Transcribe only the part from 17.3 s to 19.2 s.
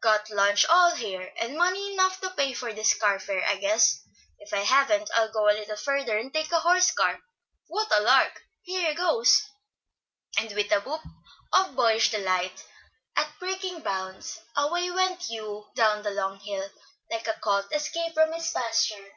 colt escaped from its pasture.